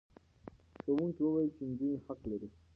ښوونکي 0.81 1.21
وویل 1.23 1.49
چې 1.57 1.63
نجونې 1.69 1.97
حق 2.05 2.21
لري. 2.31 2.49